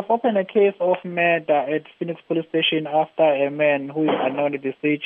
have 0.00 0.10
opened 0.10 0.38
a 0.38 0.44
case 0.44 0.74
of 0.80 0.96
murder 1.04 1.52
at 1.52 1.82
Phoenix 1.98 2.20
Police 2.26 2.46
Station 2.48 2.86
after 2.86 3.22
a 3.22 3.50
man 3.50 3.88
who 3.88 4.04
is 4.04 4.16
unknown 4.22 4.54
at 4.54 4.62
the 4.62 4.72
stage 4.78 5.02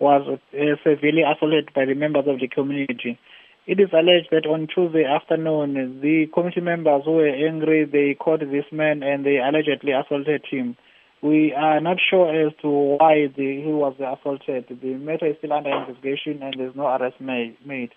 was 0.00 0.22
uh, 0.26 0.58
severely 0.82 1.22
assaulted 1.22 1.70
by 1.74 1.84
the 1.84 1.94
members 1.94 2.24
of 2.26 2.40
the 2.40 2.48
community. 2.48 3.18
It 3.66 3.80
is 3.80 3.90
alleged 3.92 4.28
that 4.30 4.46
on 4.46 4.66
Tuesday 4.66 5.04
afternoon, 5.04 6.00
the 6.00 6.26
community 6.32 6.62
members 6.62 7.02
who 7.04 7.12
were 7.12 7.28
angry, 7.28 7.84
they 7.84 8.14
caught 8.14 8.40
this 8.40 8.64
man 8.72 9.02
and 9.02 9.26
they 9.26 9.36
allegedly 9.36 9.92
assaulted 9.92 10.44
him. 10.50 10.76
We 11.20 11.52
are 11.52 11.80
not 11.80 11.98
sure 12.08 12.30
as 12.46 12.54
to 12.62 12.68
why 12.68 13.26
the, 13.36 13.60
he 13.60 13.72
was 13.72 13.94
assaulted. 13.96 14.66
The 14.80 14.94
matter 14.94 15.26
is 15.26 15.36
still 15.38 15.52
under 15.52 15.76
investigation 15.76 16.42
and 16.42 16.54
there's 16.56 16.76
no 16.76 16.86
arrest 16.86 17.20
made. 17.20 17.90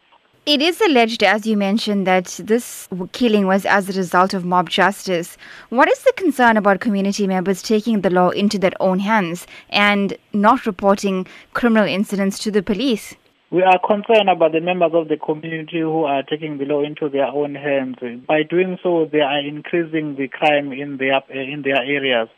It 0.43 0.59
is 0.59 0.81
alleged, 0.81 1.21
as 1.21 1.45
you 1.45 1.55
mentioned, 1.55 2.07
that 2.07 2.39
this 2.43 2.89
killing 3.11 3.45
was 3.45 3.63
as 3.63 3.87
a 3.87 3.93
result 3.93 4.33
of 4.33 4.43
mob 4.43 4.71
justice. 4.71 5.37
What 5.69 5.87
is 5.87 6.01
the 6.01 6.13
concern 6.17 6.57
about 6.57 6.79
community 6.79 7.27
members 7.27 7.61
taking 7.61 8.01
the 8.01 8.09
law 8.09 8.29
into 8.29 8.57
their 8.57 8.73
own 8.79 8.97
hands 8.97 9.45
and 9.69 10.17
not 10.33 10.65
reporting 10.65 11.27
criminal 11.53 11.85
incidents 11.85 12.39
to 12.39 12.49
the 12.49 12.63
police? 12.63 13.13
We 13.51 13.61
are 13.61 13.77
concerned 13.85 14.31
about 14.31 14.53
the 14.53 14.61
members 14.61 14.93
of 14.95 15.09
the 15.09 15.17
community 15.17 15.81
who 15.81 16.05
are 16.05 16.23
taking 16.23 16.57
the 16.57 16.65
law 16.65 16.81
into 16.81 17.07
their 17.07 17.27
own 17.27 17.53
hands. 17.53 17.97
By 18.27 18.41
doing 18.41 18.79
so, 18.81 19.07
they 19.11 19.21
are 19.21 19.39
increasing 19.39 20.15
the 20.15 20.27
crime 20.27 20.73
in 20.73 20.97
their 20.97 21.21
in 21.29 21.61
their 21.61 21.83
areas. 21.83 22.29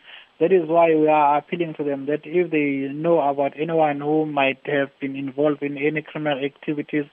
That 0.42 0.52
is 0.52 0.68
why 0.68 0.94
we 0.94 1.08
are 1.08 1.38
appealing 1.38 1.76
to 1.76 1.86
them 1.86 2.08
that 2.08 2.26
if 2.26 2.52
they 2.52 2.92
know 2.94 3.22
about 3.22 3.54
anyone 3.58 4.02
who 4.02 4.26
might 4.26 4.60
have 4.66 4.90
been 5.00 5.16
involved 5.16 5.64
in 5.64 5.78
any 5.78 6.02
criminal 6.02 6.44
activities, 6.44 7.06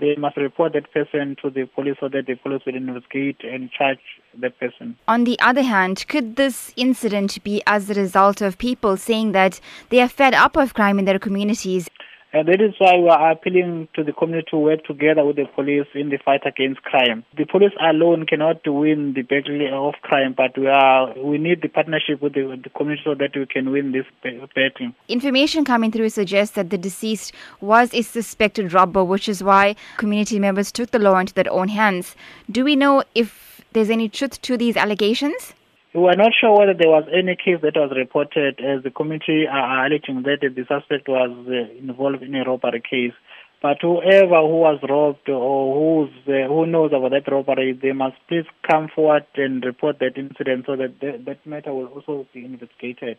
they 0.00 0.14
must 0.16 0.36
report 0.36 0.72
that 0.74 0.92
person 0.92 1.36
to 1.42 1.50
the 1.50 1.64
police 1.64 1.96
so 2.00 2.08
that 2.08 2.26
the 2.26 2.34
police 2.34 2.62
will 2.66 2.76
investigate 2.76 3.38
and 3.42 3.70
charge 3.70 3.98
that 4.40 4.58
person. 4.58 4.96
On 5.08 5.24
the 5.24 5.38
other 5.40 5.62
hand, 5.62 6.06
could 6.08 6.36
this 6.36 6.72
incident 6.76 7.42
be 7.42 7.62
as 7.66 7.88
a 7.88 7.94
result 7.94 8.40
of 8.40 8.58
people 8.58 8.96
saying 8.96 9.32
that 9.32 9.60
they 9.90 10.00
are 10.00 10.08
fed 10.08 10.34
up 10.34 10.56
of 10.56 10.74
crime 10.74 10.98
in 10.98 11.04
their 11.04 11.18
communities? 11.18 11.88
And 12.36 12.46
that 12.48 12.60
is 12.60 12.74
why 12.76 12.98
we 12.98 13.08
are 13.08 13.30
appealing 13.30 13.88
to 13.94 14.04
the 14.04 14.12
community 14.12 14.48
to 14.50 14.58
work 14.58 14.84
together 14.84 15.24
with 15.24 15.36
the 15.36 15.46
police 15.54 15.86
in 15.94 16.10
the 16.10 16.18
fight 16.22 16.42
against 16.44 16.82
crime. 16.82 17.24
The 17.34 17.46
police 17.46 17.72
alone 17.80 18.26
cannot 18.26 18.60
win 18.66 19.14
the 19.14 19.22
battle 19.22 19.88
of 19.88 19.94
crime, 20.02 20.34
but 20.36 20.52
we 20.58 20.66
are 20.66 21.14
we 21.18 21.38
need 21.38 21.62
the 21.62 21.68
partnership 21.68 22.20
with 22.20 22.34
the, 22.34 22.42
with 22.44 22.62
the 22.62 22.68
community 22.68 23.00
so 23.06 23.14
that 23.14 23.30
we 23.34 23.46
can 23.46 23.72
win 23.72 23.92
this 23.92 24.04
battle. 24.22 24.92
Information 25.08 25.64
coming 25.64 25.90
through 25.90 26.10
suggests 26.10 26.56
that 26.56 26.68
the 26.68 26.76
deceased 26.76 27.32
was 27.62 27.94
a 27.94 28.02
suspected 28.02 28.74
robber, 28.74 29.02
which 29.02 29.30
is 29.30 29.42
why 29.42 29.74
community 29.96 30.38
members 30.38 30.70
took 30.70 30.90
the 30.90 30.98
law 30.98 31.18
into 31.18 31.32
their 31.32 31.50
own 31.50 31.68
hands. 31.68 32.14
Do 32.50 32.64
we 32.64 32.76
know 32.76 33.02
if 33.14 33.64
there's 33.72 33.88
any 33.88 34.10
truth 34.10 34.42
to 34.42 34.58
these 34.58 34.76
allegations? 34.76 35.54
We 35.96 36.08
are 36.08 36.14
not 36.14 36.32
sure 36.38 36.58
whether 36.58 36.74
there 36.74 36.90
was 36.90 37.08
any 37.10 37.36
case 37.36 37.62
that 37.62 37.74
was 37.74 37.90
reported 37.96 38.60
as 38.60 38.82
the 38.82 38.90
community 38.90 39.46
are 39.50 39.86
alleging 39.86 40.24
that 40.24 40.40
the 40.42 40.64
suspect 40.68 41.08
was 41.08 41.32
uh, 41.48 41.72
involved 41.78 42.22
in 42.22 42.34
a 42.34 42.44
robbery 42.44 42.82
case. 42.82 43.14
But 43.62 43.78
whoever 43.80 44.42
who 44.44 44.60
was 44.60 44.78
robbed 44.86 45.26
or 45.30 45.72
who's, 45.72 46.12
uh, 46.28 46.48
who 46.48 46.66
knows 46.66 46.92
about 46.92 47.12
that 47.12 47.32
robbery, 47.32 47.72
they 47.72 47.92
must 47.92 48.16
please 48.28 48.44
come 48.70 48.88
forward 48.94 49.24
and 49.36 49.64
report 49.64 49.98
that 50.00 50.18
incident 50.18 50.66
so 50.66 50.76
that 50.76 51.00
that 51.00 51.46
matter 51.46 51.72
will 51.72 51.86
also 51.86 52.26
be 52.34 52.44
investigated. 52.44 53.16